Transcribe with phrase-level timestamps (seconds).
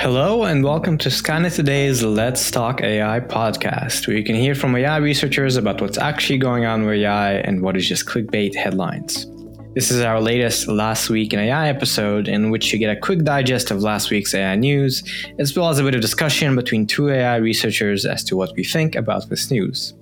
[0.00, 4.74] Hello and welcome to Skynet Today's Let's Talk AI podcast, where you can hear from
[4.74, 9.26] AI researchers about what's actually going on with AI and what is just clickbait headlines.
[9.74, 13.24] This is our latest Last Week in AI episode, in which you get a quick
[13.24, 15.04] digest of last week's AI news,
[15.38, 18.64] as well as a bit of discussion between two AI researchers as to what we
[18.64, 19.92] think about this news.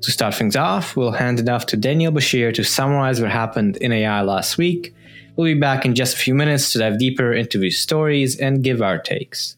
[0.00, 3.76] To start things off, we'll hand it off to Daniel Bashir to summarize what happened
[3.76, 4.92] in AI last week,
[5.38, 8.64] We'll be back in just a few minutes to dive deeper into these stories and
[8.64, 9.56] give our takes.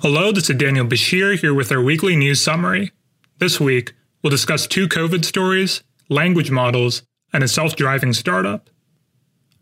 [0.00, 2.92] Hello, this is Daniel Bashir here with our weekly news summary.
[3.40, 7.02] This week, we'll discuss two COVID stories, language models,
[7.34, 8.70] and a self driving startup.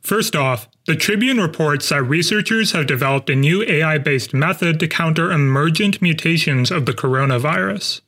[0.03, 4.87] First off, the Tribune reports that researchers have developed a new AI based method to
[4.87, 8.03] counter emergent mutations of the coronavirus.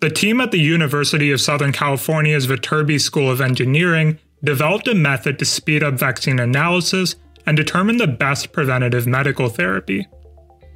[0.00, 5.38] The team at the University of Southern California's Viterbi School of Engineering developed a method
[5.38, 10.06] to speed up vaccine analysis and determine the best preventative medical therapy.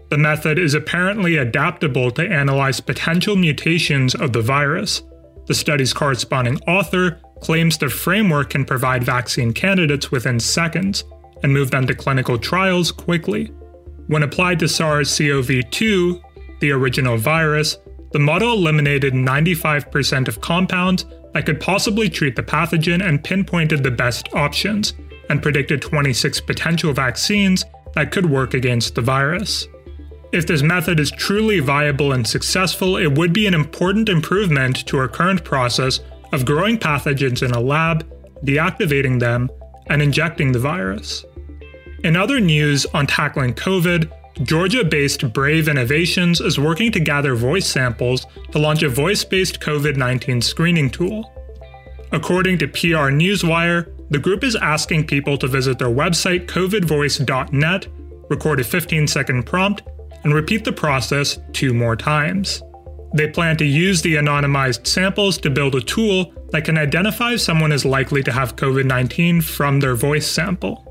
[0.08, 5.02] The method is apparently adaptable to analyze potential mutations of the virus.
[5.46, 11.04] The study's corresponding author claims the framework can provide vaccine candidates within seconds
[11.42, 13.46] and move them to clinical trials quickly.
[14.06, 16.22] When applied to SARS CoV 2,
[16.60, 17.78] the original virus,
[18.12, 21.04] the model eliminated 95% of compounds
[21.36, 24.94] that could possibly treat the pathogen and pinpointed the best options,
[25.28, 27.62] and predicted 26 potential vaccines
[27.92, 29.68] that could work against the virus.
[30.32, 34.96] If this method is truly viable and successful, it would be an important improvement to
[34.96, 36.00] our current process
[36.32, 38.10] of growing pathogens in a lab,
[38.42, 39.50] deactivating them,
[39.88, 41.22] and injecting the virus.
[42.02, 44.10] In other news on tackling COVID,
[44.42, 49.60] Georgia based Brave Innovations is working to gather voice samples to launch a voice based
[49.60, 51.32] COVID 19 screening tool.
[52.12, 57.86] According to PR Newswire, the group is asking people to visit their website covidvoice.net,
[58.28, 59.82] record a 15 second prompt,
[60.22, 62.62] and repeat the process two more times.
[63.14, 67.40] They plan to use the anonymized samples to build a tool that can identify if
[67.40, 70.85] someone is likely to have COVID 19 from their voice sample.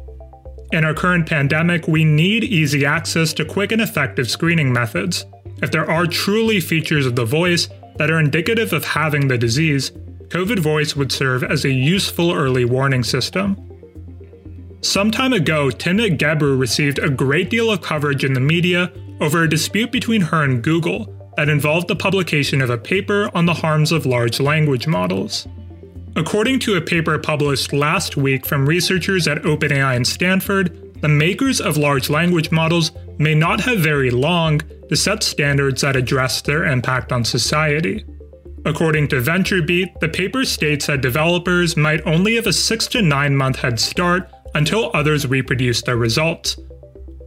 [0.71, 5.25] In our current pandemic, we need easy access to quick and effective screening methods.
[5.61, 9.91] If there are truly features of the voice that are indicative of having the disease,
[10.29, 13.55] COVID Voice would serve as a useful early warning system.
[14.81, 19.43] Some time ago, Timnit Gebru received a great deal of coverage in the media over
[19.43, 23.53] a dispute between her and Google that involved the publication of a paper on the
[23.53, 25.47] harms of large language models.
[26.17, 31.59] According to a paper published last week from researchers at OpenAI and Stanford, the makers
[31.59, 36.63] of large language models may not have very long to set standards that address their
[36.65, 38.05] impact on society.
[38.63, 43.35] According to VentureBeat, the paper states that developers might only have a 6 to 9
[43.35, 46.57] month head start until others reproduce their results.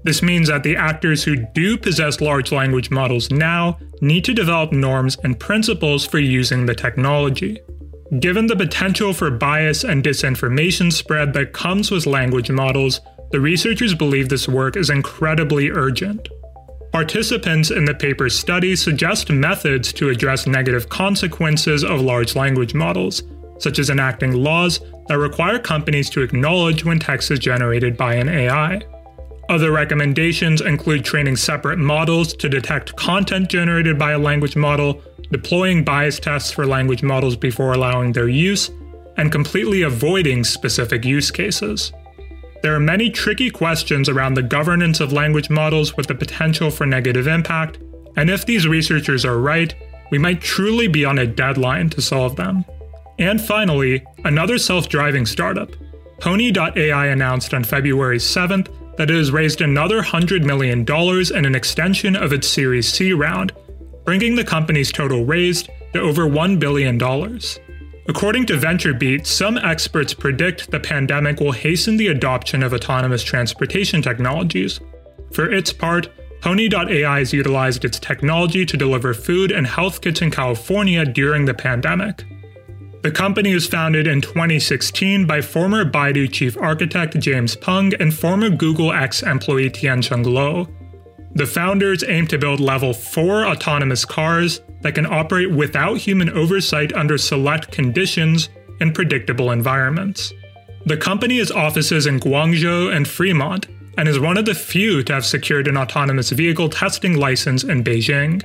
[0.02, 4.72] This means that the actors who do possess large language models now need to develop
[4.72, 7.60] norms and principles for using the technology.
[8.20, 13.02] Given the potential for bias and disinformation spread that comes with language models,
[13.32, 16.26] the researchers believe this work is incredibly urgent.
[16.90, 23.24] Participants in the paper's study suggest methods to address negative consequences of large language models,
[23.58, 28.30] such as enacting laws that require companies to acknowledge when text is generated by an
[28.30, 28.80] AI.
[29.50, 35.84] Other recommendations include training separate models to detect content generated by a language model deploying
[35.84, 38.70] bias tests for language models before allowing their use,
[39.16, 41.92] and completely avoiding specific use cases.
[42.62, 46.86] There are many tricky questions around the governance of language models with the potential for
[46.86, 47.78] negative impact,
[48.16, 49.74] and if these researchers are right,
[50.10, 52.64] we might truly be on a deadline to solve them.
[53.18, 55.70] And finally, another self driving startup.
[56.20, 60.80] Pony.ai announced on February 7th that it has raised another $100 million
[61.36, 63.52] in an extension of its Series C round
[64.08, 66.96] bringing the company's total raised to over $1 billion.
[68.08, 74.00] According to VentureBeat, some experts predict the pandemic will hasten the adoption of autonomous transportation
[74.00, 74.80] technologies.
[75.30, 76.08] For its part,
[76.40, 81.52] Pony.ai has utilized its technology to deliver food and health kits in California during the
[81.52, 82.24] pandemic.
[83.02, 88.48] The company was founded in 2016 by former Baidu chief architect James Peng and former
[88.48, 90.77] Google X employee Tiancheng Lou.
[91.38, 96.92] The founders aim to build level 4 autonomous cars that can operate without human oversight
[96.94, 98.48] under select conditions
[98.80, 100.32] and predictable environments.
[100.86, 105.12] The company has offices in Guangzhou and Fremont and is one of the few to
[105.14, 108.42] have secured an autonomous vehicle testing license in Beijing.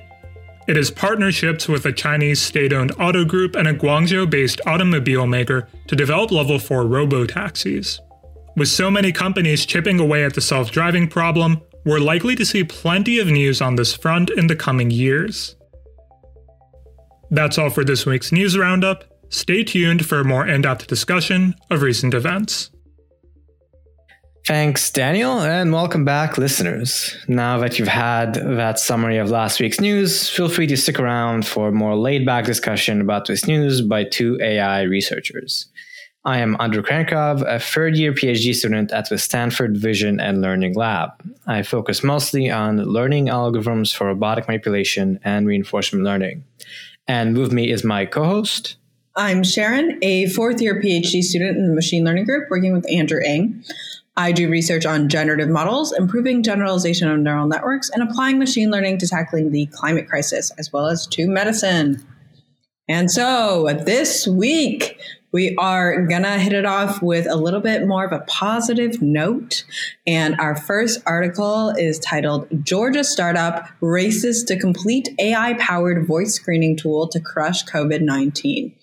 [0.68, 5.26] It has partnerships with a Chinese state owned auto group and a Guangzhou based automobile
[5.26, 8.00] maker to develop level 4 robo taxis.
[8.56, 12.64] With so many companies chipping away at the self driving problem, we're likely to see
[12.64, 15.56] plenty of news on this front in the coming years.
[17.30, 19.04] That's all for this week's news roundup.
[19.30, 22.70] Stay tuned for a more in depth discussion of recent events.
[24.46, 27.16] Thanks, Daniel, and welcome back, listeners.
[27.30, 31.48] Now that you've had that summary of last week's news, feel free to stick around
[31.48, 35.68] for a more laid back discussion about this news by two AI researchers.
[36.26, 40.74] I am Andrey Kurenkov, a third year PhD student at the Stanford Vision and Learning
[40.74, 41.10] Lab.
[41.48, 46.46] I focus mostly on learning algorithms for robotic manipulation and reinforcement learning.
[47.10, 48.78] And with me is my co host.
[49.18, 53.20] I'm Sharon, a fourth year PhD student in the machine learning group working with Andrew
[53.22, 53.62] Ng.
[54.16, 59.00] I do research on generative models, improving generalization of neural networks, and applying machine learning
[59.00, 62.06] to tackling the climate crisis, as well as to medicine.
[62.88, 64.98] And so this week,
[65.34, 69.66] we are gonna hit it off with a little bit more of a positive note.
[70.08, 76.78] And our first article is titled Georgia Startup Races to Complete AI Powered Voice Screening
[76.78, 78.74] Tool to Crush COVID 19.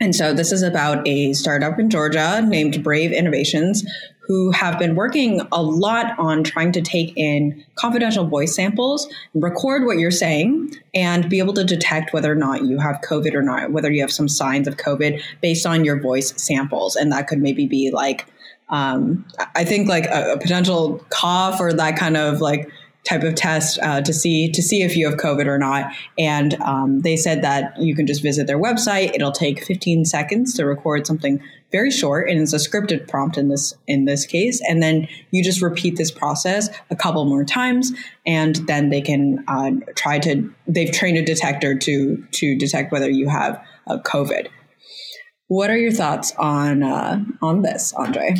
[0.00, 3.84] And so this is about a startup in Georgia named Brave Innovations
[4.28, 9.86] who have been working a lot on trying to take in confidential voice samples, record
[9.86, 13.40] what you're saying, and be able to detect whether or not you have COVID or
[13.40, 16.94] not, whether you have some signs of COVID based on your voice samples.
[16.94, 18.26] And that could maybe be like,
[18.68, 19.24] um,
[19.56, 22.70] I think like a, a potential cough or that kind of like
[23.04, 25.92] type of test uh, to see to see if you have COVID or not.
[26.18, 29.14] And um, they said that you can just visit their website.
[29.14, 33.48] It'll take 15 seconds to record something very short, and it's a scripted prompt in
[33.48, 34.60] this in this case.
[34.68, 37.92] And then you just repeat this process a couple more times,
[38.26, 40.52] and then they can uh, try to.
[40.66, 44.48] They've trained a detector to to detect whether you have uh, COVID.
[45.48, 48.34] What are your thoughts on uh, on this, Andre?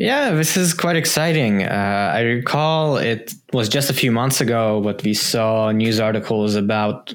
[0.00, 1.62] Yeah, this is quite exciting.
[1.62, 6.54] Uh, I recall it was just a few months ago, but we saw news articles
[6.54, 7.12] about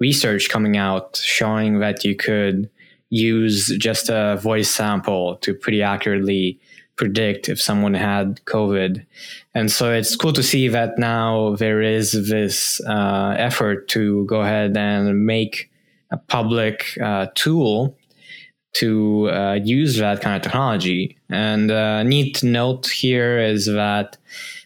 [0.00, 2.68] research coming out showing that you could
[3.08, 6.60] use just a voice sample to pretty accurately
[6.96, 9.06] predict if someone had COVID.
[9.54, 14.42] And so it's cool to see that now there is this uh, effort to go
[14.42, 15.70] ahead and make
[16.10, 17.96] a public uh, tool
[18.78, 21.16] to uh, use that kind of technology.
[21.30, 24.18] And uh, neat note here is that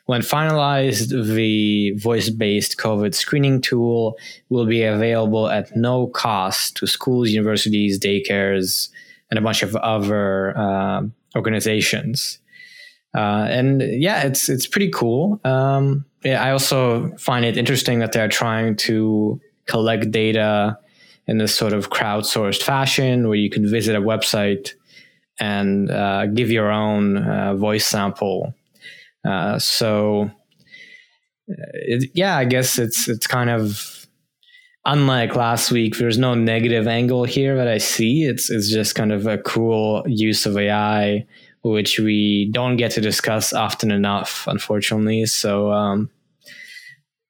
[0.07, 4.19] when finalized, the voice based COVID screening tool
[4.49, 8.89] will be available at no cost to schools, universities, daycares,
[9.31, 11.03] and a bunch of other uh,
[11.37, 12.41] organizations.
[13.15, 15.41] Uh, and yeah, it's it's pretty cool.
[15.45, 20.79] Um, yeah, I also find it interesting that they're trying to collect data
[21.31, 24.75] in this sort of crowdsourced fashion where you can visit a website
[25.39, 28.53] and uh, give your own uh, voice sample.
[29.25, 30.29] Uh, so,
[31.49, 34.09] uh, it, yeah, I guess it's it's kind of
[34.85, 35.97] unlike last week.
[35.97, 38.25] There's no negative angle here that I see.
[38.25, 41.25] It's it's just kind of a cool use of AI,
[41.63, 45.27] which we don't get to discuss often enough, unfortunately.
[45.27, 46.11] So, um,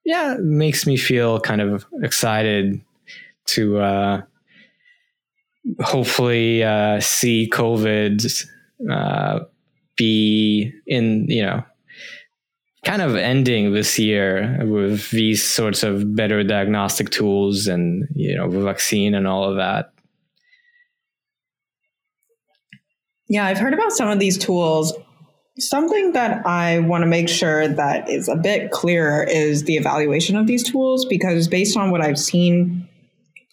[0.06, 2.80] yeah, it makes me feel kind of excited
[3.54, 4.22] to uh,
[5.80, 8.46] hopefully uh, see COVID
[8.90, 9.40] uh,
[9.96, 11.64] be in, you know,
[12.84, 18.50] kind of ending this year with these sorts of better diagnostic tools and, you know,
[18.50, 19.92] the vaccine and all of that.
[23.28, 24.92] Yeah, I've heard about some of these tools.
[25.58, 30.36] Something that I want to make sure that is a bit clearer is the evaluation
[30.36, 32.88] of these tools because based on what I've seen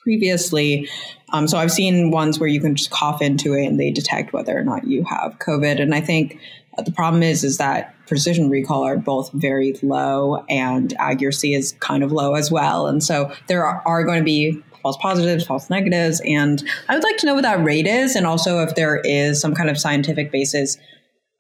[0.08, 0.88] previously.
[1.34, 4.32] Um, so I've seen ones where you can just cough into it and they detect
[4.32, 5.82] whether or not you have COVID.
[5.82, 6.40] And I think
[6.86, 12.04] the problem is is that precision recall are both very low and accuracy is kind
[12.04, 12.88] of low as well.
[12.88, 17.04] And so there are, are going to be false positives, false negatives, and I would
[17.04, 19.78] like to know what that rate is, and also if there is some kind of
[19.78, 20.78] scientific basis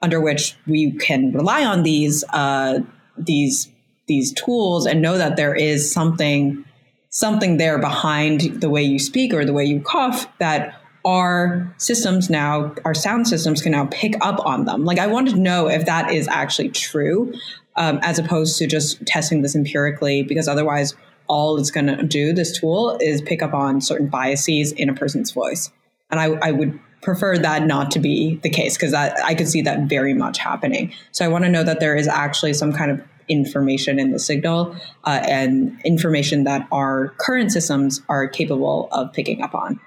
[0.01, 2.79] under which we can rely on these uh,
[3.17, 3.69] these
[4.07, 6.65] these tools and know that there is something
[7.09, 12.29] something there behind the way you speak or the way you cough that our systems
[12.29, 14.83] now, our sound systems can now pick up on them.
[14.83, 17.33] Like, I want to know if that is actually true,
[17.77, 20.95] um, as opposed to just testing this empirically, because otherwise,
[21.27, 24.93] all it's going to do, this tool, is pick up on certain biases in a
[24.93, 25.71] person's voice.
[26.11, 29.61] And I, I would prefer that not to be the case because I could see
[29.61, 30.93] that very much happening.
[31.11, 34.19] So I want to know that there is actually some kind of information in the
[34.19, 39.79] signal uh, and information that our current systems are capable of picking up on.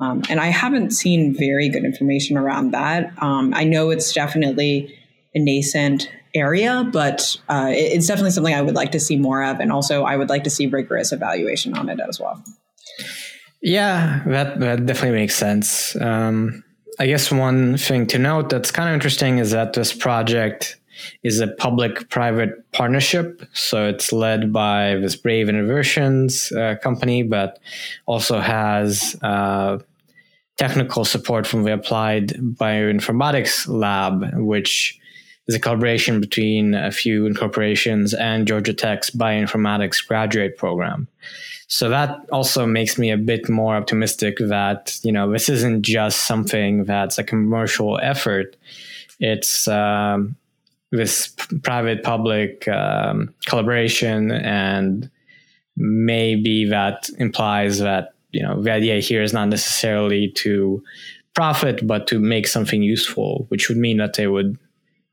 [0.00, 3.12] Um, and I haven't seen very good information around that.
[3.22, 4.98] Um, I know it's definitely
[5.34, 9.60] a nascent area, but uh, it's definitely something I would like to see more of.
[9.60, 12.42] And also, I would like to see rigorous evaluation on it as well.
[13.62, 15.94] Yeah, that, that definitely makes sense.
[16.00, 16.64] Um,
[16.98, 20.76] I guess one thing to note that's kind of interesting is that this project
[21.22, 23.42] is a public private partnership.
[23.52, 27.58] So it's led by this Brave Innovations uh, company, but
[28.06, 29.78] also has uh,
[30.56, 34.98] technical support from the Applied Bioinformatics Lab, which
[35.48, 41.08] is a collaboration between a few corporations and Georgia Tech's Bioinformatics graduate program.
[41.66, 46.26] So that also makes me a bit more optimistic that, you know, this isn't just
[46.26, 48.56] something that's a commercial effort.
[49.20, 50.36] It's um,
[50.92, 55.10] this private public um, collaboration and
[55.76, 60.82] maybe that implies that you know the idea here is not necessarily to
[61.34, 64.58] profit but to make something useful which would mean that they would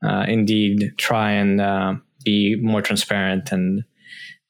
[0.04, 1.94] uh, indeed try and uh,
[2.24, 3.84] be more transparent and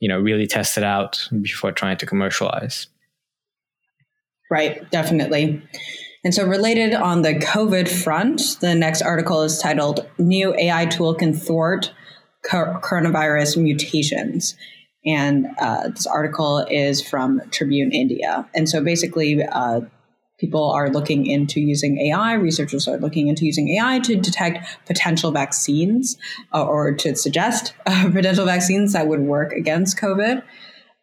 [0.01, 2.89] you know really test it out before trying to commercialize.
[4.51, 4.89] Right.
[4.91, 5.63] Definitely
[6.23, 11.15] and so, related on the COVID front, the next article is titled New AI Tool
[11.15, 11.93] Can Thwart
[12.45, 14.55] Coronavirus Mutations.
[15.07, 18.47] And uh, this article is from Tribune India.
[18.55, 19.81] And so, basically, uh,
[20.39, 25.31] people are looking into using AI, researchers are looking into using AI to detect potential
[25.31, 26.19] vaccines
[26.53, 30.43] uh, or to suggest uh, potential vaccines that would work against COVID.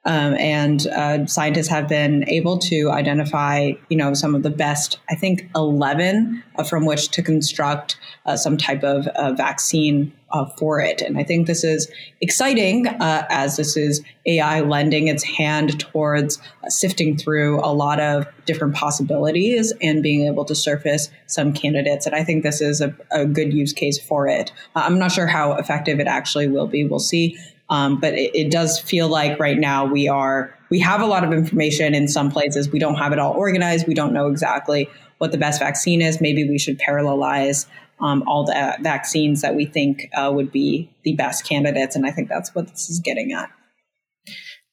[0.08, 5.00] Um, and uh, scientists have been able to identify, you know, some of the best,
[5.10, 10.46] I think, 11 uh, from which to construct uh, some type of uh, vaccine uh,
[10.58, 11.02] for it.
[11.02, 16.42] And I think this is exciting uh, as this is AI lending its hand towards
[16.70, 22.06] sifting through a lot of different possibilities and being able to surface some candidates.
[22.06, 24.54] And I think this is a, a good use case for it.
[24.76, 26.86] I'm not sure how effective it actually will be.
[26.86, 27.38] We'll see.
[27.70, 31.24] Um, but it, it, does feel like right now we are we have a lot
[31.26, 32.70] of information in some places.
[32.72, 33.88] We don't have it all organized.
[33.88, 36.22] We don't know exactly what the best vaccine is.
[36.22, 37.66] Maybe we should parallelize
[38.00, 42.12] um, all the vaccines that we think uh, would be the best candidates, and I
[42.12, 43.50] think that's what this is getting at.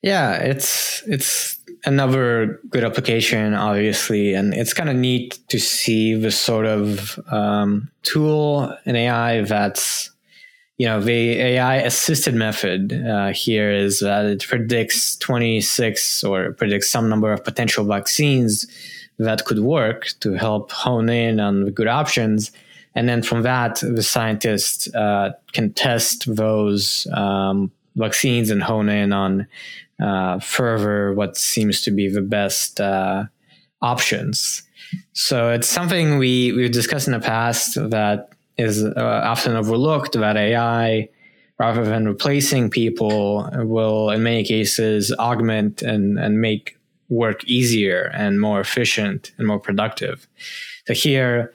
[0.02, 6.30] Yeah, it's it's another good application, obviously, and it's kind of neat to see the
[6.30, 10.10] sort of um, tool in AI that's
[10.76, 16.88] you know, the AI assisted method uh, here is that it predicts 26 or predicts
[16.88, 18.66] some number of potential vaccines
[19.18, 22.50] that could work to help hone in on the good options.
[22.96, 29.12] And then from that, the scientists uh, can test those um, vaccines and hone in
[29.12, 29.46] on
[30.02, 33.24] uh, further what seems to be the best uh,
[33.80, 34.62] options.
[35.12, 38.92] So it's something we, we've discussed in the past that is uh,
[39.24, 41.08] often overlooked that AI,
[41.58, 48.40] rather than replacing people, will in many cases augment and, and make work easier and
[48.40, 50.26] more efficient and more productive.
[50.86, 51.52] So here,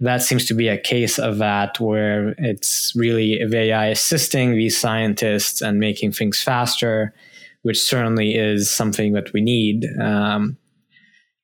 [0.00, 5.60] that seems to be a case of that where it's really AI assisting these scientists
[5.60, 7.12] and making things faster,
[7.62, 9.86] which certainly is something that we need.
[10.00, 10.56] Um,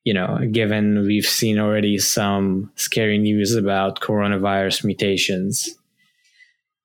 [0.07, 5.77] you know, given we've seen already some scary news about coronavirus mutations.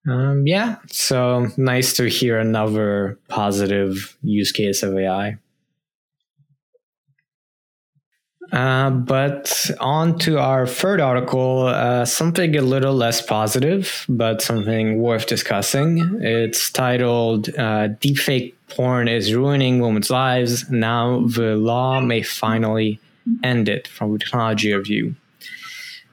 [0.09, 5.39] Um, yeah, so nice to hear another positive use case of AI.
[8.51, 15.01] Uh, but on to our third article, uh, something a little less positive, but something
[15.01, 16.19] worth discussing.
[16.21, 20.69] It's titled uh, Deepfake Porn is Ruining Women's Lives.
[20.71, 22.99] Now the law may finally
[23.43, 25.15] end it from a technology review.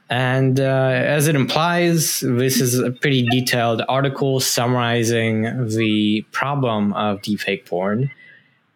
[0.08, 7.22] And uh, as it implies, this is a pretty detailed article summarizing the problem of
[7.22, 8.10] deepfake porn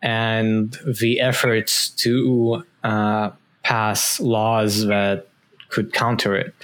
[0.00, 3.30] and the efforts to uh,
[3.64, 5.26] pass laws that
[5.70, 6.54] could counter it.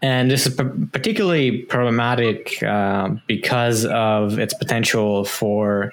[0.00, 0.54] And this is
[0.92, 5.92] particularly problematic uh, because of its potential for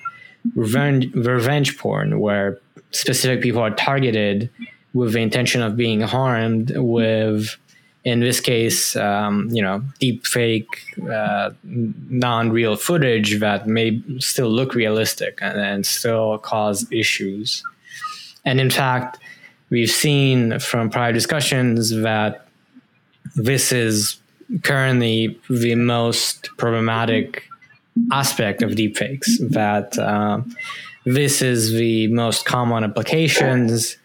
[0.55, 2.59] revenge, revenge porn, where
[2.91, 4.49] specific people are targeted
[4.93, 7.57] with the intention of being harmed with
[8.03, 10.67] in this case um, you know deep fake
[11.09, 17.63] uh, non-real footage that may still look realistic and, and still cause issues.
[18.45, 19.19] And in fact
[19.69, 22.47] we've seen from prior discussions that
[23.35, 24.19] this is
[24.61, 27.43] currently the most problematic
[28.11, 30.41] aspect of deepfakes that uh,
[31.05, 33.97] this is the most common applications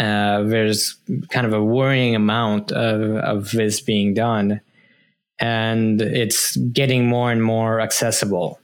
[0.00, 0.96] uh, there's
[1.28, 4.60] kind of a worrying amount of, of this being done.
[5.38, 8.58] and it's getting more and more accessible.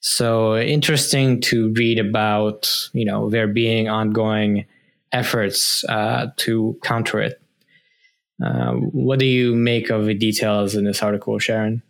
[0.00, 4.66] So interesting to read about, you know, there being ongoing
[5.12, 7.40] efforts uh, to counter it.
[8.42, 11.82] Uh, what do you make of the details in this article, Sharon?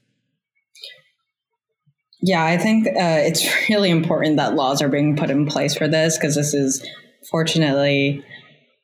[2.22, 5.86] Yeah, I think uh, it's really important that laws are being put in place for
[5.86, 6.84] this because this is
[7.30, 8.24] fortunately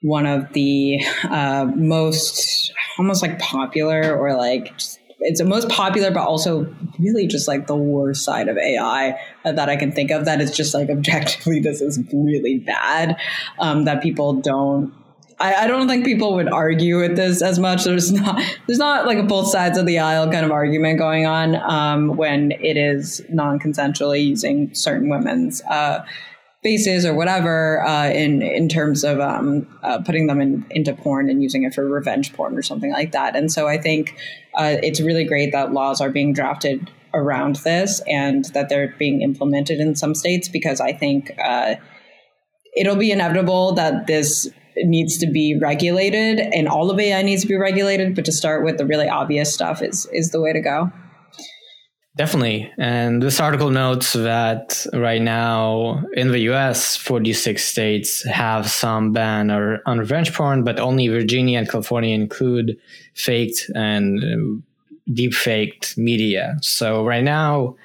[0.03, 4.73] one of the uh, most almost like popular or like
[5.21, 9.69] it's the most popular, but also really just like the worst side of AI that
[9.69, 10.25] I can think of.
[10.27, 13.17] That is just like objectively, this is really bad.
[13.59, 14.93] Um, that people don't.
[15.39, 17.85] I, I, don't think people would argue with this as much.
[17.85, 18.41] There's not.
[18.67, 22.17] There's not like a both sides of the aisle kind of argument going on um,
[22.17, 25.63] when it is non-consensually using certain women's.
[25.63, 26.07] Uh,
[26.67, 31.31] faces or whatever uh, in in terms of um, uh, putting them in, into porn
[31.31, 33.37] and using it for revenge porn or something like that.
[33.37, 34.17] And so I think
[34.55, 39.23] uh, it's really great that laws are being drafted around this and that they're being
[39.23, 41.77] implemented in some states because I think uh,
[42.77, 47.49] it'll be inevitable that this needs to be regulated and all of AI needs to
[47.49, 48.17] be regulated.
[48.17, 50.91] But to start with the really obvious stuff is is the way to go.
[52.17, 52.73] Definitely.
[52.79, 59.51] And this article notes that right now in the US, 46 states have some ban
[59.51, 62.79] or on revenge porn, but only Virginia and California include
[63.15, 64.63] faked and
[65.13, 66.57] deep faked media.
[66.63, 67.77] So right now,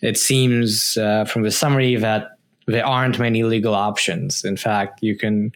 [0.00, 2.32] it seems uh, from the summary that
[2.66, 4.44] there aren't many legal options.
[4.44, 5.52] In fact, you can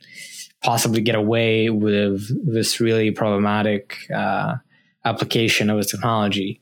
[0.62, 4.57] possibly get away with this really problematic uh,
[5.05, 6.62] application of this technology.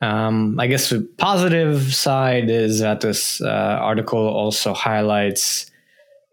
[0.00, 5.70] Um, I guess the positive side is that this uh, article also highlights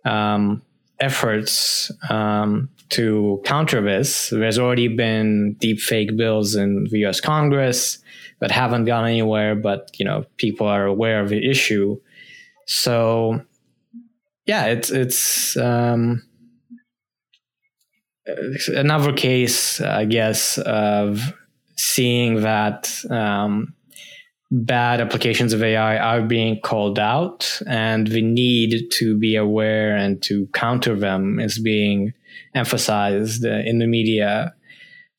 [0.05, 0.62] um,
[1.00, 4.29] efforts um, to counter this.
[4.29, 7.19] There's already been deep fake bills in the U.S.
[7.19, 8.00] Congress
[8.39, 11.99] that haven't gone anywhere, but you know people are aware of the issue.
[12.67, 13.41] So,
[14.45, 16.21] yeah, it's it's um,
[18.67, 21.34] another case, I guess, of
[21.78, 23.74] seeing that um,
[24.52, 30.22] bad applications of AI are being called out, and the need to be aware and
[30.24, 32.14] to counter them is being
[32.54, 34.54] emphasized uh, in the media.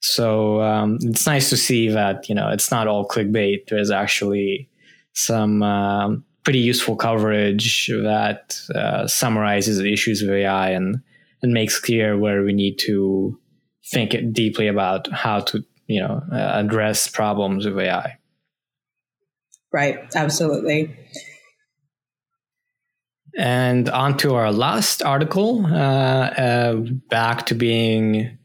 [0.01, 3.69] So um, it's nice to see that you know it's not all clickbait.
[3.69, 4.69] There's actually
[5.15, 11.01] some um, pretty useful coverage that uh, summarizes the issues of AI and
[11.43, 13.39] and makes clear where we need to
[13.91, 18.19] think deeply about how to you know uh, address problems with AI.
[19.73, 20.15] Right.
[20.15, 20.97] Absolutely.
[23.37, 26.77] And on to our last article, uh, uh,
[27.11, 28.39] back to being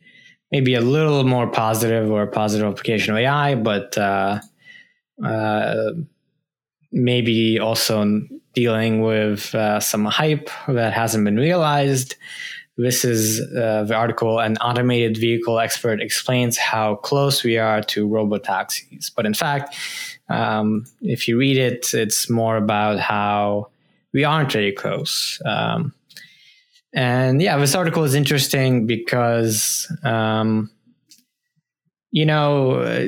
[0.52, 4.42] maybe a little more positive or a positive application of AI, but uh,
[5.24, 5.92] uh,
[6.92, 8.22] maybe also
[8.54, 12.16] dealing with uh, some hype that hasn't been realized.
[12.78, 18.08] This is uh, the article An automated vehicle expert explains how close we are to
[18.08, 19.10] robo taxis.
[19.10, 19.76] But in fact,
[20.30, 23.70] um, if you read it, it's more about how
[24.14, 25.42] we aren't very close.
[25.46, 25.94] Um,
[26.94, 30.70] and yeah, this article is interesting because, um,
[32.12, 33.08] you know, uh,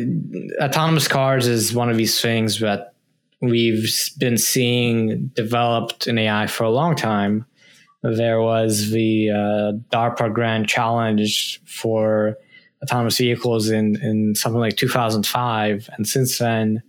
[0.63, 2.93] autonomous cars is one of these things that
[3.41, 7.45] we've been seeing developed in AI for a long time.
[8.03, 12.37] There was the uh, DARPA Grand Challenge for
[12.83, 15.89] autonomous vehicles in, in something like 2005.
[15.93, 16.83] And since then,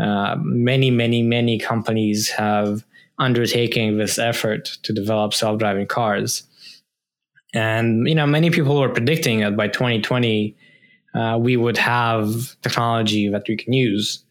[0.00, 2.84] uh, many, many, many companies have
[3.18, 6.44] undertaking this effort to develop self-driving cars.
[7.54, 10.56] And you know, many people were predicting that by 2020
[11.14, 14.22] uh, we would have technology that we can use,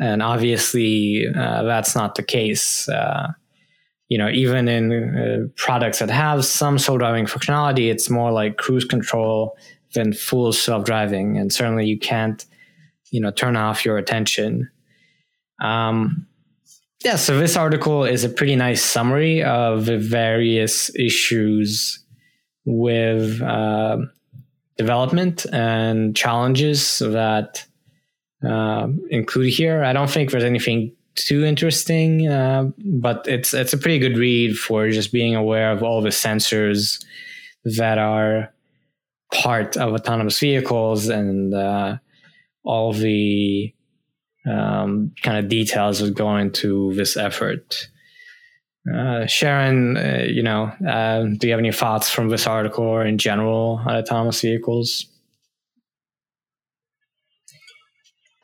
[0.00, 2.88] and obviously uh, that's not the case.
[4.12, 8.84] You know, even in uh, products that have some self-driving functionality, it's more like cruise
[8.84, 9.56] control
[9.94, 12.44] than full self-driving, and certainly you can't,
[13.12, 14.68] you know, turn off your attention.
[15.62, 16.26] Um,
[17.04, 22.04] yeah, so this article is a pretty nice summary of the various issues
[22.64, 23.96] with uh,
[24.76, 27.66] development and challenges that
[28.46, 29.82] uh, include here.
[29.90, 34.56] I don't think there's anything too interesting, uh, but it's it's a pretty good read
[34.56, 37.04] for just being aware of all the sensors
[37.64, 38.52] that are
[39.32, 41.96] part of autonomous vehicles and uh,
[42.64, 43.72] all the
[44.46, 47.88] um, kind of details that go into this effort.
[48.92, 53.06] Uh, Sharon, uh, you know, uh, do you have any thoughts from this article or
[53.06, 55.06] in general on autonomous vehicles?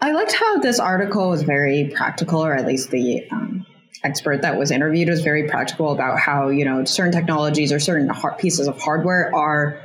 [0.00, 3.66] I liked how this article was very practical, or at least the um,
[4.04, 8.10] expert that was interviewed was very practical about how you know certain technologies or certain
[8.38, 9.82] pieces of hardware are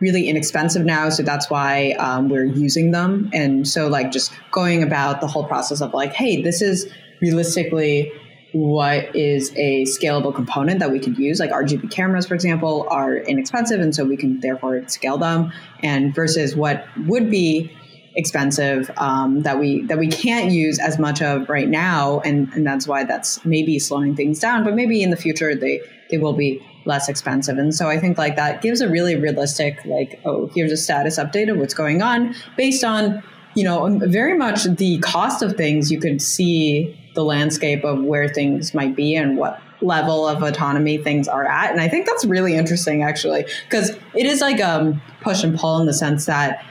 [0.00, 3.30] really inexpensive now so that's why um, we're using them.
[3.32, 8.12] And so like just going about the whole process of like hey this is realistically
[8.52, 11.40] what is a scalable component that we could use.
[11.40, 16.14] Like rgb cameras for example are inexpensive and so we can therefore scale them and
[16.14, 17.74] versus what would be
[18.16, 22.66] expensive um, that we that we can't use as much of right now, and and
[22.66, 24.64] that's why that's maybe slowing things down.
[24.64, 27.58] But maybe in the future they they will be less expensive.
[27.58, 31.18] And so I think like that gives a really realistic like oh here's a status
[31.18, 33.22] update of what's going on based on
[33.54, 35.90] you know very much the cost of things.
[35.90, 40.96] You could see the landscape of where things might be and what level of autonomy
[40.96, 45.00] things are at and i think that's really interesting actually because it is like um
[45.20, 46.64] push and pull in the sense that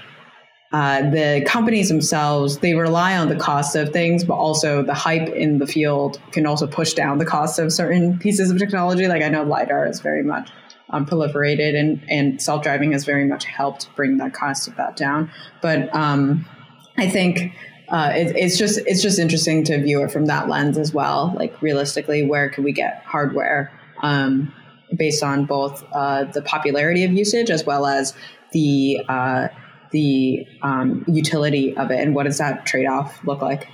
[0.73, 5.29] uh, the companies themselves they rely on the cost of things but also the hype
[5.29, 9.07] in the field can also push down the cost of certain pieces of technology.
[9.07, 10.49] Like i know lidar is very much
[10.89, 15.31] um, proliferated and, and self-driving has very much helped bring that cost of that down.
[15.61, 16.45] But um,
[16.97, 17.53] i think
[17.89, 21.33] uh, it, it's just it's just interesting to view it from that lens as well.
[21.35, 24.51] Like realistically where can we get hardware um,
[24.97, 28.15] based on both uh, the popularity of usage as well as
[28.53, 29.49] the uh,
[29.93, 33.69] the um, utility of it and what does that trade-off look like?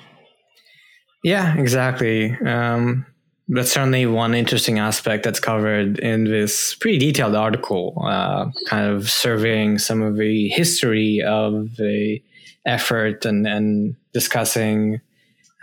[1.24, 2.36] Yeah exactly.
[2.46, 3.06] Um,
[3.48, 9.10] that's certainly one interesting aspect that's covered in this pretty detailed article uh, kind of
[9.10, 12.22] surveying some of the history of the
[12.66, 15.02] effort and, and discussing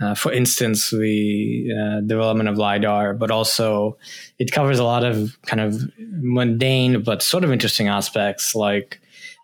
[0.01, 3.97] uh, for instance, the uh, development of LiDAR, but also
[4.39, 9.01] it covers a lot of kind of mundane but sort of interesting aspects like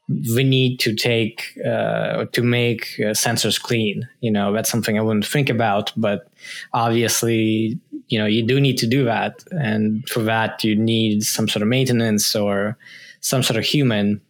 [0.09, 4.09] we need to take uh, to make uh, sensors clean.
[4.21, 6.29] You know, that's something I wouldn't think about, but
[6.73, 11.49] obviously, you know, you do need to do that, and for that, you need some
[11.49, 12.77] sort of maintenance or
[13.21, 14.21] some sort of human.